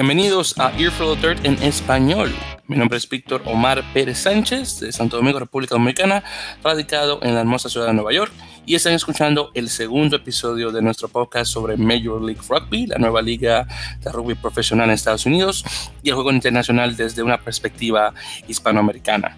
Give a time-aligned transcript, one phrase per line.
[0.00, 2.34] Bienvenidos a Earful Dirt en español.
[2.66, 6.24] Mi nombre es Víctor Omar Pérez Sánchez de Santo Domingo, República Dominicana,
[6.64, 8.32] radicado en la hermosa ciudad de Nueva York.
[8.64, 13.20] Y están escuchando el segundo episodio de nuestro podcast sobre Major League Rugby, la nueva
[13.20, 13.66] liga
[14.00, 15.66] de rugby profesional en Estados Unidos
[16.02, 18.14] y el juego internacional desde una perspectiva
[18.48, 19.36] hispanoamericana.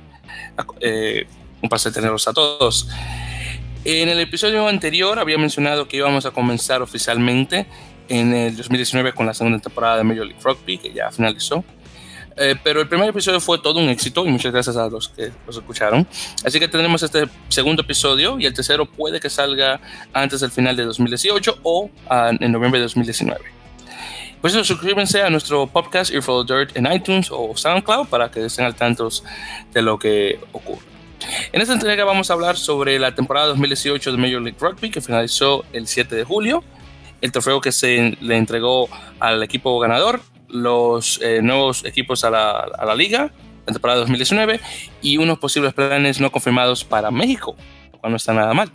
[0.78, 1.26] Eh,
[1.60, 2.88] un placer tenerlos a todos.
[3.84, 7.66] En el episodio anterior había mencionado que íbamos a comenzar oficialmente
[8.12, 11.64] en el 2019 con la segunda temporada de Major League Rugby, que ya finalizó.
[12.36, 15.32] Eh, pero el primer episodio fue todo un éxito y muchas gracias a los que
[15.46, 16.06] los escucharon.
[16.44, 19.80] Así que tenemos este segundo episodio y el tercero puede que salga
[20.12, 21.90] antes del final de 2018 o
[22.38, 23.40] en noviembre de 2019.
[24.42, 28.64] Por eso suscríbanse a nuestro podcast Earful Dirt en iTunes o SoundCloud para que estén
[28.66, 29.08] al tanto
[29.72, 30.84] de lo que ocurre.
[31.52, 35.00] En esta entrega vamos a hablar sobre la temporada 2018 de Major League Rugby que
[35.00, 36.64] finalizó el 7 de julio,
[37.22, 38.88] el trofeo que se le entregó
[39.20, 43.30] al equipo ganador, los eh, nuevos equipos a la, a la liga,
[43.66, 44.60] la temporada 2019
[45.00, 47.56] y unos posibles planes no confirmados para México,
[47.92, 48.70] lo cual no está nada mal.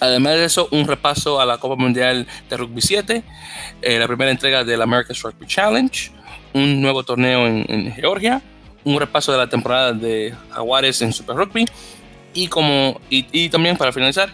[0.00, 3.22] Además de eso, un repaso a la Copa Mundial de Rugby 7,
[3.82, 6.10] eh, la primera entrega del America's Rugby Challenge,
[6.54, 8.42] un nuevo torneo en, en, Georgia,
[8.84, 11.66] un repaso de la temporada de Jaguares en Super Rugby
[12.34, 14.28] y, como, y, y también para finalizar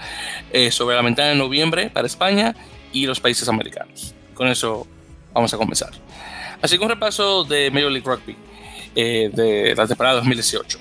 [0.52, 2.54] eh, sobre la ventana de noviembre para España
[2.92, 4.14] y los países americanos.
[4.34, 4.86] Con eso
[5.33, 5.91] vamos a comenzar.
[6.61, 8.36] Así que un repaso de Major League Rugby
[8.94, 10.78] eh, de la temporada 2018.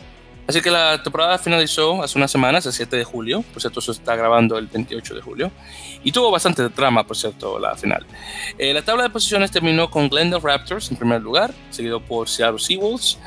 [0.47, 3.91] Así que la temporada finalizó hace unas semanas, el 7 de julio, por cierto, se
[3.91, 5.51] está grabando el 28 de julio,
[6.05, 8.05] y tuvo bastante drama, por cierto, la final.
[8.57, 12.59] Eh, la tabla de posiciones terminó con Glendale Raptors en primer lugar, seguido por Seattle
[12.59, 13.19] Seawolves,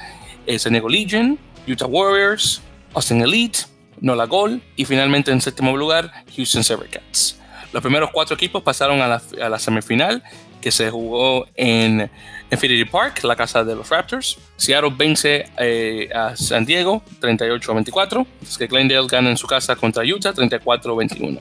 [0.47, 1.39] eh, San Diego Legion,
[1.69, 2.63] Utah Warriors,
[2.95, 3.61] Austin Elite,
[4.01, 7.40] Nola Gol y finalmente en séptimo lugar Houston Cats.
[7.73, 10.23] Los primeros cuatro equipos pasaron a la, a la semifinal
[10.61, 12.11] que se jugó en
[12.51, 14.39] Infinity Park, la casa de los Raptors.
[14.57, 18.27] Seattle vence eh, a San Diego 38 a 24.
[18.43, 21.41] Es que Glendale gana en su casa contra Utah 34 a 21.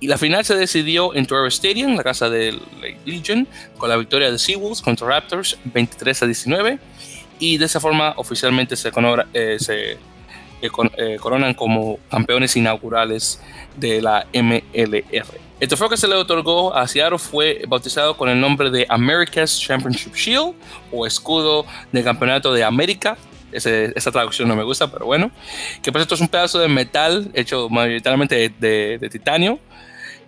[0.00, 2.58] Y la final se decidió en Tower Stadium, la casa de
[3.04, 3.48] Legion,
[3.78, 6.78] con la victoria de Seawolves contra Raptors 23 a 19.
[7.38, 9.98] Y de esa forma oficialmente se, conora, eh, se
[10.70, 13.40] con, eh, coronan como campeones inaugurales
[13.76, 15.44] de la MLR.
[15.60, 19.58] El trofeo que se le otorgó a Seattle fue bautizado con el nombre de America's
[19.60, 20.54] Championship Shield
[20.92, 23.16] o escudo de campeonato de América.
[23.52, 25.30] Ese, esa traducción no me gusta, pero bueno.
[25.82, 29.60] Que por esto es un pedazo de metal hecho mayoritariamente de, de, de titanio.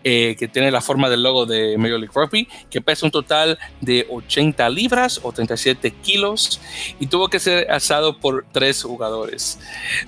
[0.04, 3.58] Eh, que tiene la forma del logo de Major League Rugby, que pesa un total
[3.80, 6.60] de 80 libras o 37 kilos
[7.00, 9.58] y tuvo que ser alzado por tres jugadores.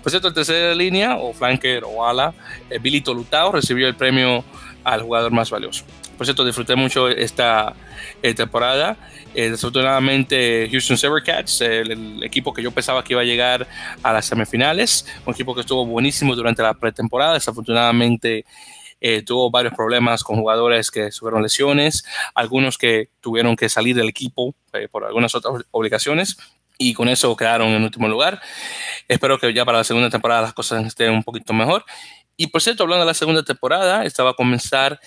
[0.00, 2.32] Por cierto, en tercera línea, o flanker o ala,
[2.71, 4.44] eh, Billy Tolutao recibió el premio
[4.84, 5.84] al jugador más valioso.
[6.16, 7.75] Por cierto, disfruté mucho esta
[8.22, 8.97] eh, temporada.
[9.34, 13.69] Eh, desafortunadamente, Houston Sabercats, el, el, equipo que yo pensaba que iba a llegar
[14.03, 18.44] a las semifinales, un equipo que estuvo buenísimo durante la pretemporada, desafortunadamente
[19.00, 22.04] eh, tuvo varios problemas con jugadores que sufrieron lesiones,
[22.34, 26.36] algunos que tuvieron que salir del equipo eh, por algunas otras obligaciones
[26.78, 28.41] y con eso quedaron en último lugar.
[29.09, 31.84] Espero que ya para la segunda temporada las cosas estén un poquito mejor.
[32.36, 35.00] Y por cierto, hablando de la segunda temporada, esta va a comenzar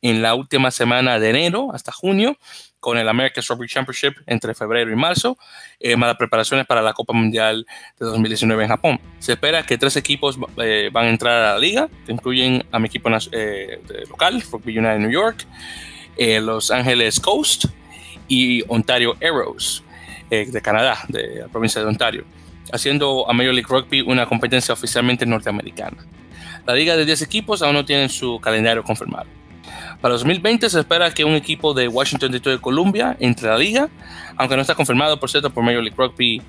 [0.00, 2.38] en la última semana de enero hasta junio
[2.80, 5.36] con el America's Rugby Championship entre febrero y marzo,
[5.80, 7.66] eh, más las preparaciones para la Copa Mundial
[7.98, 9.00] de 2019 en Japón.
[9.18, 12.78] Se espera que tres equipos eh, van a entrar a la liga, que incluyen a
[12.78, 15.46] mi equipo eh, local, Rugby United New York,
[16.18, 17.66] eh, Los Ángeles Coast
[18.26, 19.84] y Ontario Arrows
[20.30, 22.24] eh, de Canadá, de la provincia de Ontario,
[22.72, 25.96] haciendo a Major League Rugby una competencia oficialmente norteamericana.
[26.66, 29.26] La liga de 10 equipos aún no tiene su calendario confirmado.
[30.00, 33.88] Para 2020 se espera que un equipo de Washington Distrito de Columbia entre la liga,
[34.36, 36.40] aunque no está confirmado, por cierto, por Major League Rugby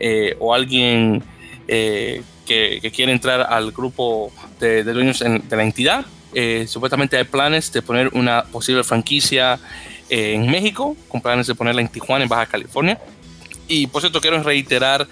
[0.00, 1.22] eh, o alguien
[1.66, 6.06] eh, que, que, quiere entrar al grupo de, dueños de la entidad.
[6.34, 9.58] Eh, supuestamente hay planes de poner una posible franquicia
[10.10, 12.98] eh, en México, con planes de ponerla en Tijuana, en Baja California.
[13.66, 15.06] Y por cierto, quiero reiterar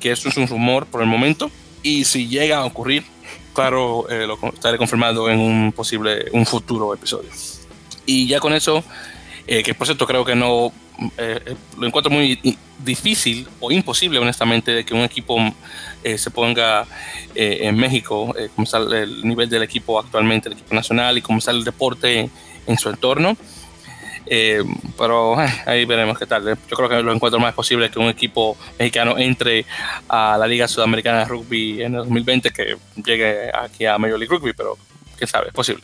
[0.00, 1.50] que esto es un rumor por el momento.
[1.82, 3.04] Y si llega a ocurrir,
[3.58, 7.28] claro, eh, lo estaré confirmado en un posible, un futuro episodio.
[8.06, 8.84] Y ya con eso,
[9.48, 10.70] eh, que por cierto creo que no,
[11.16, 12.38] eh, lo encuentro muy
[12.84, 15.36] difícil o imposible, honestamente, de que un equipo
[16.04, 16.86] eh, se ponga
[17.34, 21.50] en México, como está el nivel del equipo actualmente, el equipo nacional y cómo está
[21.50, 22.30] el deporte
[22.64, 23.36] en su entorno.
[24.30, 24.62] Eh,
[24.96, 26.44] pero eh, ahí veremos qué tal.
[26.44, 29.64] Yo creo que lo encuentro más posible que un equipo mexicano entre
[30.08, 34.34] a la Liga Sudamericana de Rugby en el 2020 que llegue aquí a Major League
[34.34, 34.76] Rugby, pero
[35.16, 35.82] quién sabe, es posible.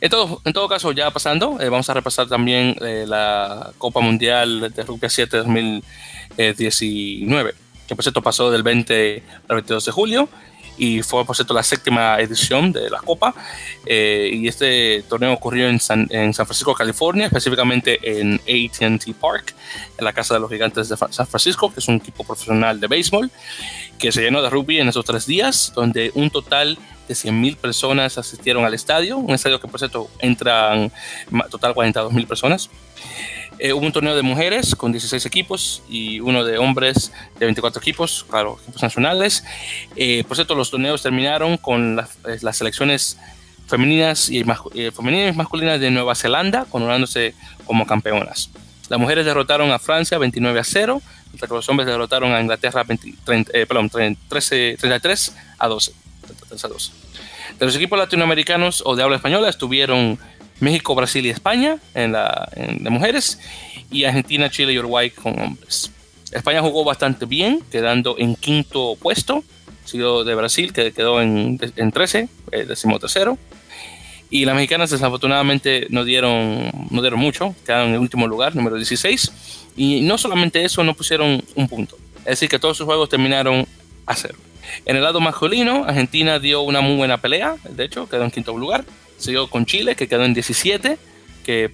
[0.00, 4.00] En todo, en todo caso, ya pasando, eh, vamos a repasar también eh, la Copa
[4.00, 7.54] Mundial de Rugby 7 2019,
[7.86, 10.28] que por cierto pasó del 20 al 22 de julio
[10.76, 13.34] y fue por cierto la séptima edición de la Copa.
[13.84, 19.54] Eh, y este torneo ocurrió en San, en San, Francisco, California, específicamente en ATT Park,
[19.98, 22.86] en la Casa de los Gigantes de San Francisco, que es un equipo profesional de
[22.86, 23.30] béisbol,
[23.98, 26.78] que se llenó de rugby en esos tres días, donde un total
[27.08, 30.92] de 100.000 personas asistieron al estadio, un estadio que por cierto entran
[31.50, 32.68] total 42.000 personas.
[33.58, 37.80] Eh, hubo un torneo de mujeres con 16 equipos y uno de hombres de 24
[37.80, 39.44] equipos, claro, equipos nacionales.
[39.96, 43.18] Eh, por cierto, los torneos terminaron con las, eh, las selecciones
[43.66, 44.44] femeninas y,
[44.74, 48.50] eh, femeninas y masculinas de Nueva Zelanda, coronándose como campeonas.
[48.90, 52.84] Las mujeres derrotaron a Francia 29 a 0, mientras que los hombres derrotaron a Inglaterra
[52.84, 53.90] 20, 30, perdón,
[54.28, 55.92] 13, 33 a 12.
[56.26, 56.92] 33 a 12.
[57.58, 60.18] De los equipos latinoamericanos o de habla española estuvieron
[60.60, 63.38] México, Brasil y España en la en, de mujeres
[63.90, 65.90] y Argentina, Chile y Uruguay con hombres.
[66.32, 69.44] España jugó bastante bien, quedando en quinto puesto,
[69.84, 73.38] seguido de Brasil, que quedó en, en 13, eh, decimotercero.
[74.28, 78.76] Y las mexicanas desafortunadamente no dieron, no dieron mucho, quedaron en el último lugar, número
[78.76, 79.32] 16.
[79.76, 81.96] Y no solamente eso, no pusieron un punto.
[82.20, 83.66] Es decir, que todos sus juegos terminaron
[84.04, 84.34] a cero.
[84.84, 88.56] En el lado masculino, Argentina dio una muy buena pelea, de hecho, quedó en quinto
[88.58, 88.84] lugar
[89.18, 90.98] siguió con Chile, que quedó en 17,
[91.44, 91.70] que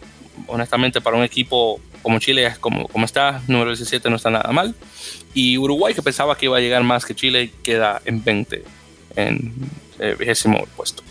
[0.46, 4.74] honestamente para un equipo como Chile, como, como está, número 17 no está nada mal.
[5.34, 8.64] Y Uruguay, que pensaba que iba a llegar más que Chile, queda en 20,
[9.16, 9.54] en
[9.98, 11.02] el vigésimo puesto.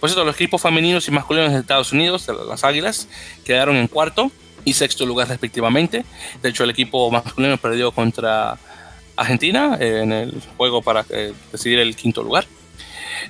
[0.00, 3.08] Por cierto, los equipos femeninos y masculinos de Estados Unidos, las Águilas,
[3.44, 4.30] quedaron en cuarto
[4.64, 6.04] y sexto lugar respectivamente.
[6.42, 8.58] De hecho, el equipo masculino perdió contra
[9.16, 12.46] Argentina en el juego para eh, decidir el quinto lugar.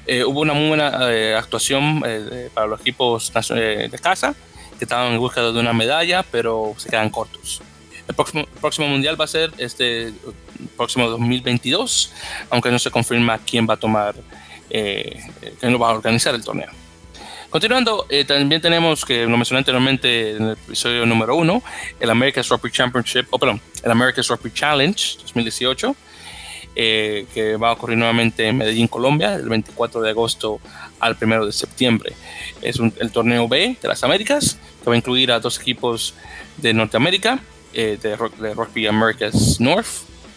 [0.07, 4.35] Eh, hubo una muy buena eh, actuación eh, para los equipos de casa,
[4.79, 7.63] que estaban en busca de una medalla, pero se quedan cortos.
[8.09, 10.13] El próximo, el próximo mundial va a ser este
[10.77, 12.13] próximo 2022,
[12.51, 14.15] aunque no se confirma quién va a tomar,
[14.69, 16.71] quién lo va a organizar el torneo.
[17.57, 21.63] Continuando, eh, también tenemos que lo mencioné anteriormente en el episodio número uno,
[21.99, 25.97] el America's Rugby Championship, oh, perdón, el America's Rugby Challenge 2018,
[26.77, 30.61] eh, que va a ocurrir nuevamente en Medellín, Colombia, del 24 de agosto
[31.01, 32.13] al 1 de septiembre.
[32.61, 36.15] Es un, el torneo B de las Américas, que va a incluir a dos equipos
[36.59, 37.41] de Norteamérica,
[37.73, 39.87] eh, de, de, Rugby Americas North,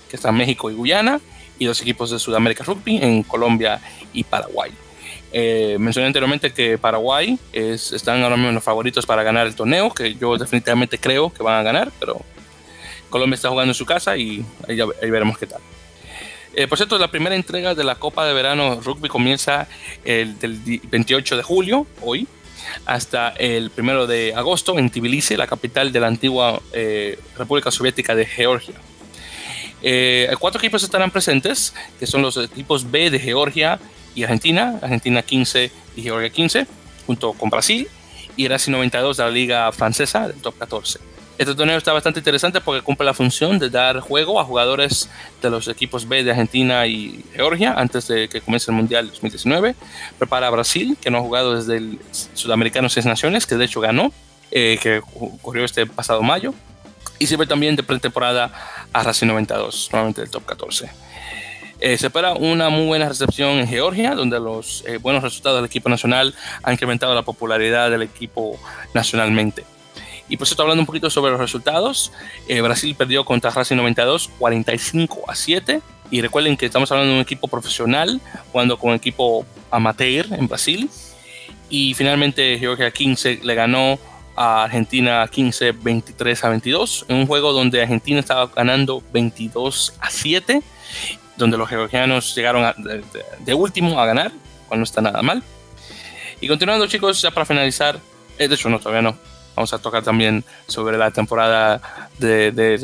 [0.09, 1.19] que están México y Guyana,
[1.59, 3.81] y dos equipos de Sudamérica Rugby en Colombia
[4.13, 4.71] y Paraguay.
[5.31, 9.91] Eh, mencioné anteriormente que Paraguay es, están ahora mismo los favoritos para ganar el torneo,
[9.93, 12.21] que yo definitivamente creo que van a ganar, pero
[13.09, 15.61] Colombia está jugando en su casa y ahí, ahí veremos qué tal.
[16.53, 19.67] Eh, por cierto, la primera entrega de la Copa de Verano Rugby comienza
[20.03, 22.27] el del 28 de julio, hoy,
[22.85, 28.15] hasta el 1 de agosto en Tbilisi, la capital de la antigua eh, República Soviética
[28.15, 28.75] de Georgia.
[29.81, 33.79] Eh, cuatro equipos estarán presentes, que son los equipos B de Georgia
[34.15, 36.67] y Argentina, Argentina 15 y Georgia 15,
[37.05, 37.87] junto con Brasil,
[38.35, 40.99] y Racing 92 de la Liga Francesa, del top 14.
[41.39, 45.09] Este torneo está bastante interesante porque cumple la función de dar juego a jugadores
[45.41, 49.73] de los equipos B de Argentina y Georgia antes de que comience el Mundial 2019.
[50.17, 51.97] Prepara a Brasil, que no ha jugado desde el
[52.33, 54.11] Sudamericano Seis Naciones, que de hecho ganó,
[54.51, 56.53] eh, que ocurrió este pasado mayo.
[57.19, 58.51] Y sirve también de pretemporada
[58.91, 60.89] a Racing 92, nuevamente del top 14.
[61.79, 65.67] Eh, se espera una muy buena recepción en Georgia, donde los eh, buenos resultados del
[65.67, 68.59] equipo nacional han incrementado la popularidad del equipo
[68.93, 69.63] nacionalmente.
[70.29, 72.11] Y por eso hablando un poquito sobre los resultados,
[72.47, 75.81] eh, Brasil perdió contra Racing 92 45 a 7.
[76.11, 78.21] Y recuerden que estamos hablando de un equipo profesional,
[78.51, 80.89] jugando con equipo amateur en Brasil.
[81.69, 83.99] Y finalmente Georgia 15 le ganó
[84.35, 90.09] a Argentina 15 23 a 22, en un juego donde Argentina estaba ganando 22 a
[90.09, 90.61] 7,
[91.35, 92.73] donde los georgianos llegaron
[93.39, 94.31] de, último a ganar,
[94.67, 95.43] cuando no está nada mal.
[96.39, 97.99] Y continuando chicos, ya para finalizar,
[98.37, 99.17] eh, de hecho no, todavía no,
[99.59, 101.81] Vamos a tocar también sobre la temporada
[102.17, 102.79] de, de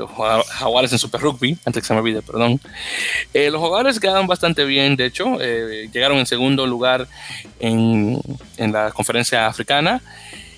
[0.60, 2.60] Jaguares en Super Rugby, antes que se me olvide, perdón.
[3.34, 7.08] Eh, los Jaguares quedaron bastante bien, de hecho, eh, llegaron en segundo lugar
[7.62, 8.20] en,
[8.58, 10.02] en la conferencia africana,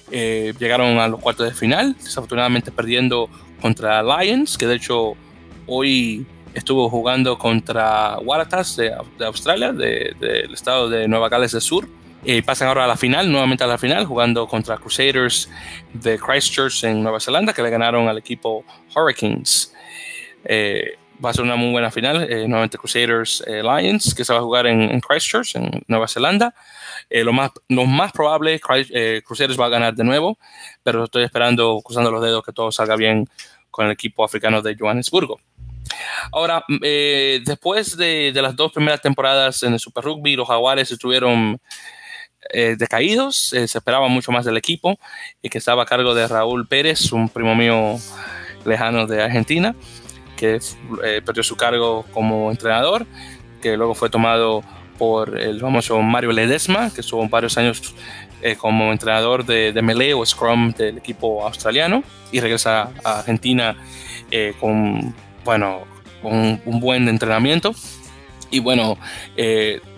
[0.10, 3.30] eh, llegaron a los cuartos de final, desafortunadamente perdiendo
[3.62, 5.14] contra Lions, que de hecho
[5.68, 11.62] hoy estuvo jugando contra Waratahs de, de Australia, del de, estado de Nueva Gales del
[11.62, 11.88] Sur.
[12.26, 15.50] Eh, pasan ahora a la final, nuevamente a la final, jugando contra Crusaders
[15.94, 19.74] de Christchurch en Nueva Zelanda, que le ganaron al equipo Hurricanes.
[20.44, 24.40] Eh, va a ser una muy buena final, eh, nuevamente Crusaders Lions, que se va
[24.40, 26.54] a jugar en, Christchurch, en Nueva Zelanda.
[27.10, 30.38] lo, más, lo más probable, Crusaders va a ganar de nuevo,
[30.84, 33.28] pero estoy esperando, cruzando los dedos, que todo salga bien
[33.72, 35.40] con el equipo africano de Johannesburgo.
[36.32, 41.60] Ahora, después de, de, las dos primeras temporadas en el Super Rugby, los Jaguares estuvieron
[42.50, 44.98] eh, decaídos, eh, se esperaba mucho más del equipo
[45.42, 47.98] y que estaba a cargo de Raúl Pérez, un primo mío
[48.66, 49.76] lejano de Argentina,
[50.36, 50.60] que
[51.04, 53.06] eh, perdió su cargo como entrenador,
[53.62, 54.64] que luego fue tomado
[54.98, 57.94] por el famoso Mario Ledesma, que estuvo varios años
[58.60, 63.76] como entrenador de, de, melee o scrum del equipo australiano y regresa a Argentina
[64.60, 65.14] con,
[65.44, 65.82] bueno,
[66.24, 67.74] un, buen entrenamiento.
[68.50, 68.98] Y bueno,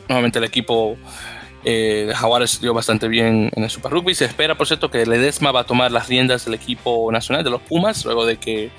[0.08, 0.98] nuevamente el equipo
[1.66, 4.16] eh, Jaguares dio bastante bien en el Super Rugby.
[4.16, 7.50] Se espera, por cierto, que Ledesma va a tomar las riendas del equipo nacional de
[7.50, 8.72] los Pumas, luego de que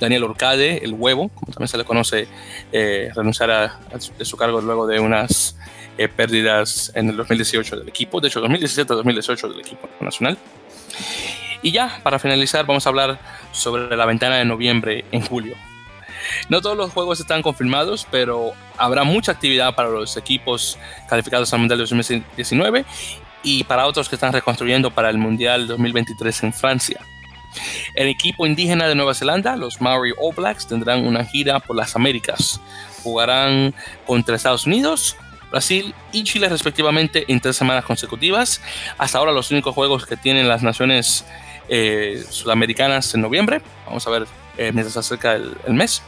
[0.00, 2.28] Daniel Orcade, el huevo, como también se le conoce,
[2.72, 3.78] eh, renunciara
[4.18, 5.56] de su cargo luego de unas
[5.96, 10.38] eh, pérdidas en el 2018 del equipo, de hecho 2017-2018 del equipo nacional.
[11.62, 13.18] Y ya, para finalizar, vamos a hablar
[13.52, 15.56] sobre la ventana de noviembre en julio.
[16.48, 21.60] No todos los juegos están confirmados, pero habrá mucha actividad para los equipos calificados al
[21.60, 22.84] Mundial 2019
[23.42, 27.00] y para otros que están reconstruyendo para el Mundial 2023 en Francia.
[27.94, 31.96] El equipo indígena de Nueva Zelanda, los Maori All Blacks, tendrán una gira por las
[31.96, 32.60] Américas.
[33.02, 33.74] Jugarán
[34.06, 35.16] contra Estados Unidos,
[35.50, 38.60] Brasil y Chile respectivamente en tres semanas consecutivas.
[38.98, 41.24] Hasta ahora los únicos juegos que tienen las naciones
[41.68, 43.62] eh, sudamericanas en noviembre.
[43.86, 46.02] Vamos a ver eh, mientras se acerca el, mes.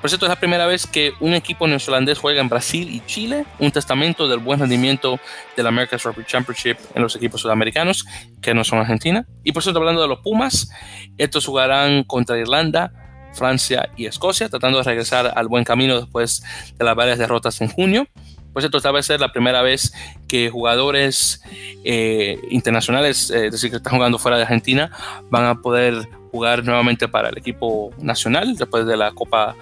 [0.00, 3.46] Por cierto, es la primera vez que un equipo neozelandés juega en Brasil y Chile,
[3.58, 5.18] un testamento del buen rendimiento
[5.56, 8.04] de la America's Rugby Championship en los equipos sudamericanos,
[8.42, 9.26] que no son Argentina.
[9.42, 10.70] Y por cierto, hablando de los Pumas,
[11.18, 12.92] estos jugarán contra Irlanda,
[13.34, 16.42] Francia y Escocia, tratando de regresar al buen camino después
[16.76, 18.06] de las varias derrotas en junio.
[18.52, 19.92] Por cierto, esta va a ser la primera vez
[20.28, 21.42] que jugadores
[21.84, 24.90] eh, internacionales, eh, es decir, que están jugando fuera de Argentina,
[25.28, 29.54] van a poder jugar nuevamente para el equipo nacional después de la Copa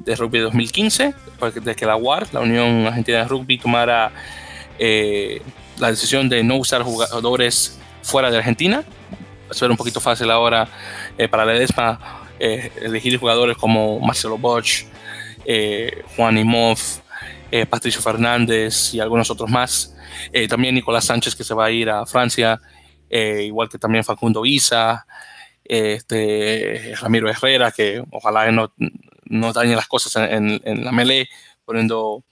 [0.00, 4.10] de Rugby 2015, después de que la UAR, la Unión Argentina de Rugby, tomara
[4.80, 5.40] eh,
[5.78, 8.82] la decisión de no usar jugadores fuera de Argentina.
[8.82, 10.66] Va a ser un poquito fácil ahora
[11.16, 12.00] eh, para la EDESMA
[12.40, 14.86] eh, elegir jugadores como Marcelo Bosch,
[16.16, 16.78] Juan Imov,
[17.70, 19.94] Patricio Fernández y algunos otros más.
[20.48, 22.60] también Nicolás Sánchez que se va a ir a Francia,
[23.08, 25.06] igual que también Facundo Isa,
[25.68, 28.72] este, Ramiro Herrera, que ojalá no,
[29.24, 31.28] no dañe las cosas en, la melee,
[31.64, 32.22] poniendo,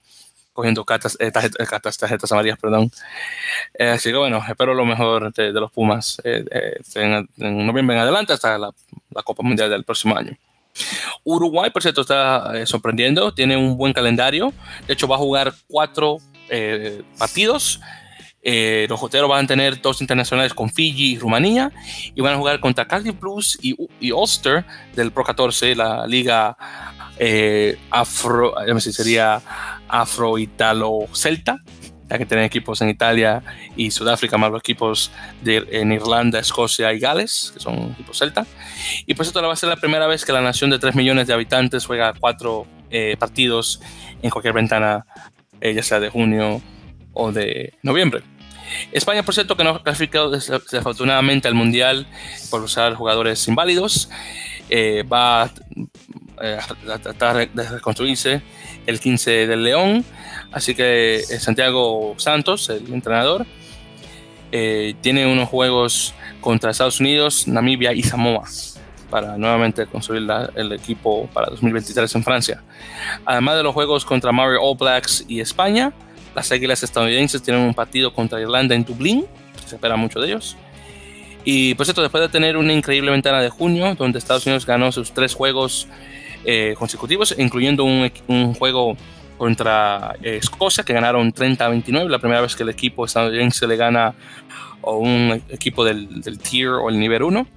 [0.53, 2.91] cogiendo cartas, eh, tarjetas, tarjetas, amarillas, perdón.
[3.73, 6.45] Eh, así que bueno, espero lo mejor de, los Pumas eh,
[6.95, 8.71] en, noviembre en adelante hasta la,
[9.11, 10.37] la, Copa Mundial del próximo año.
[11.23, 14.53] Uruguay, por cierto, está sorprendiendo, tiene un buen calendario,
[14.87, 16.17] de hecho va a jugar cuatro
[17.17, 17.79] partidos
[18.47, 21.71] eh, los joteros van a tener dos internacionales con Fiji y Rumanía
[22.13, 24.63] y van a jugar contra Cardiff Blues y, Ulster
[24.95, 26.55] del Pro 14, la liga
[27.17, 29.41] eh, afro, si sería
[29.87, 31.57] afro-italo-celta,
[32.07, 33.41] ya que tienen equipos en Italia
[33.75, 35.11] y Sudáfrica, más los equipos
[35.43, 38.45] en Irlanda, Escocia y Gales, que son equipos celta.
[39.07, 41.25] Y por eso va a ser la primera vez que la nación de 3 millones
[41.25, 43.81] de habitantes juega cuatro eh, partidos
[44.21, 45.07] en cualquier ventana,
[45.59, 46.61] ya sea de junio
[47.11, 48.21] o de noviembre.
[48.91, 52.07] España, por cierto, que no ha clasificado desafortunadamente al Mundial
[52.49, 54.09] por usar jugadores inválidos,
[54.69, 55.51] eh, va
[56.41, 56.57] eh,
[56.89, 58.41] a, tratar de reconstruirse
[58.85, 60.05] el 15 del León.
[60.51, 63.45] Así que eh, Santiago Santos, el entrenador,
[65.01, 68.45] tiene unos juegos contra Estados Unidos, Namibia y Samoa
[69.09, 70.23] para nuevamente construir
[70.55, 72.63] el equipo para 2023 en Francia.
[73.25, 75.93] Además de los juegos contra Mario All Blacks y España,
[76.35, 79.25] las águilas estadounidenses tienen un partido contra Irlanda en Dublín,
[79.65, 80.57] se espera mucho de ellos.
[81.45, 84.91] Y pues esto, después de tener una increíble ventana de junio, donde Estados Unidos ganó
[84.91, 85.87] sus tres juegos
[86.43, 88.97] eh, consecutivos, incluyendo un, un juego
[89.37, 93.67] contra eh, Escocia, que ganaron 30 a 29, la primera vez que el equipo estadounidense
[93.67, 94.13] le gana
[94.83, 97.47] a un equipo del, del tier o el nivel 1.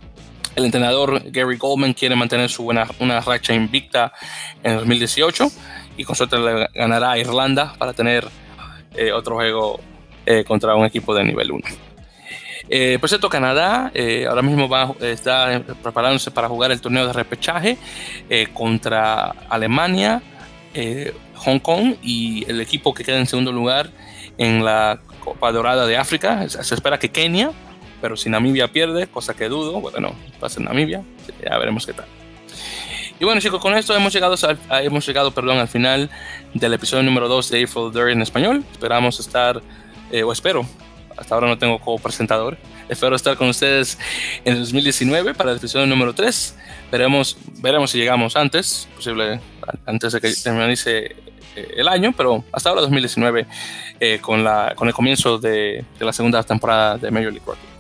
[0.56, 4.12] El entrenador Gary Goldman quiere mantener su buena, una racha invicta
[4.62, 5.50] en 2018
[5.96, 8.28] y con suerte le ganará a Irlanda para tener
[8.98, 9.78] eh, otro juego
[10.26, 11.64] eh, contra un equipo de nivel 1.
[12.68, 13.92] Eh, por cierto, Canadá
[14.28, 14.68] ahora mismo
[15.00, 17.78] está preparándose para jugar el torneo de repechaje
[18.52, 20.20] contra Alemania,
[21.36, 23.90] Hong Kong y el equipo que queda en segundo lugar
[24.36, 26.46] en la Copa Dorada de África.
[26.48, 27.52] Se espera que Kenia,
[28.02, 30.12] pero si Namibia pierde, cosa que dudo, bueno,
[30.42, 31.02] va a ser Namibia,
[31.42, 32.06] ya veremos qué tal.
[33.20, 36.08] Y bueno chicos, con esto hemos llegado, al, hemos llegado perdón, al final
[36.54, 38.64] del episodio número 2 de April Dirt en español.
[38.70, 39.60] Esperamos estar,
[40.12, 40.64] eh, o espero,
[41.16, 42.56] hasta ahora no tengo co-presentador.
[42.88, 43.98] Espero estar con ustedes
[44.44, 46.56] en el 2019 para el episodio número 3.
[46.92, 49.40] Veremos, veremos si llegamos antes, posible
[49.84, 51.16] antes de que termine eh,
[51.76, 53.46] el año, pero hasta ahora 2019
[53.98, 57.77] eh, con, la, con el comienzo de, de la segunda temporada de Major League Rugby.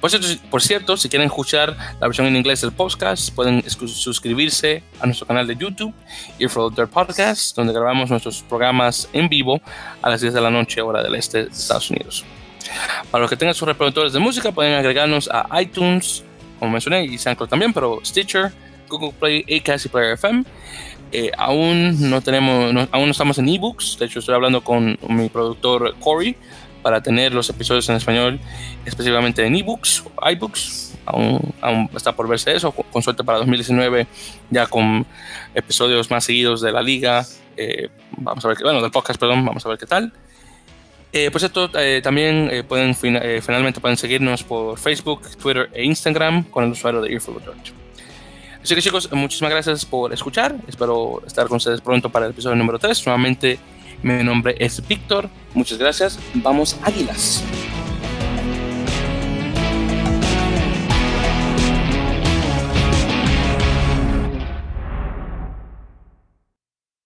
[0.00, 4.84] Por cierto, por cierto, si quieren escuchar la versión en inglés del podcast, pueden suscribirse
[5.00, 5.92] a nuestro canal de YouTube,
[6.38, 9.60] Earful Dirt Podcast, donde grabamos nuestros programas en vivo
[10.00, 12.24] a las 10 de la noche, hora del este de Estados Unidos.
[13.10, 16.22] Para los que tengan sus reproductores de música, pueden agregarnos a iTunes,
[16.60, 18.52] como mencioné, y SoundCloud también, pero Stitcher,
[18.88, 20.44] Google Play, Acast y Player FM.
[21.10, 23.98] Eh, aún no tenemos, aún no estamos en ebooks.
[23.98, 26.36] De hecho, estoy hablando con mi productor Corey
[26.82, 28.40] para tener los episodios en español,
[28.84, 30.94] específicamente en ebooks iBooks.
[31.06, 34.06] Aún, aún, está por verse eso, con suerte para 2019,
[34.50, 35.06] ya con
[35.54, 37.24] episodios más seguidos de la liga.
[37.56, 40.12] Eh, vamos a ver, bueno, del podcast, perdón, vamos a ver qué tal.
[41.12, 45.84] Eh, por cierto, eh, también eh, pueden eh, finalmente pueden seguirnos por Facebook, Twitter e
[45.84, 47.72] Instagram con el usuario de Earful George.
[48.62, 50.54] Así que chicos, muchísimas gracias por escuchar.
[50.66, 53.06] Espero estar con ustedes pronto para el episodio número 3.
[53.06, 53.58] Nuevamente
[54.02, 55.28] mi nombre es Víctor.
[55.54, 56.18] Muchas gracias.
[56.34, 57.44] Vamos, Águilas.